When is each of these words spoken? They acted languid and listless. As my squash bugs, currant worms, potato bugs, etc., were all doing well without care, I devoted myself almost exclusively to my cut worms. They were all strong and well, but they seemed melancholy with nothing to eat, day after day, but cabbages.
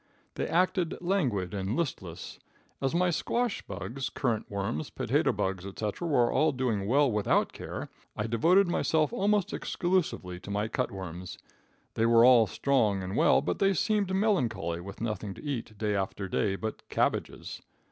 They 0.33 0.47
acted 0.47 0.95
languid 0.99 1.53
and 1.53 1.75
listless. 1.75 2.39
As 2.81 2.95
my 2.95 3.11
squash 3.11 3.61
bugs, 3.61 4.09
currant 4.09 4.49
worms, 4.49 4.89
potato 4.89 5.31
bugs, 5.31 5.63
etc., 5.63 6.07
were 6.07 6.31
all 6.31 6.51
doing 6.53 6.87
well 6.87 7.11
without 7.11 7.53
care, 7.53 7.87
I 8.17 8.25
devoted 8.25 8.67
myself 8.67 9.13
almost 9.13 9.53
exclusively 9.53 10.39
to 10.39 10.49
my 10.49 10.67
cut 10.69 10.89
worms. 10.91 11.37
They 11.93 12.07
were 12.07 12.25
all 12.25 12.47
strong 12.47 13.03
and 13.03 13.15
well, 13.15 13.41
but 13.43 13.59
they 13.59 13.75
seemed 13.75 14.11
melancholy 14.15 14.81
with 14.81 15.01
nothing 15.01 15.35
to 15.35 15.43
eat, 15.43 15.77
day 15.77 15.95
after 15.95 16.27
day, 16.27 16.55
but 16.55 16.81
cabbages. 16.89 17.61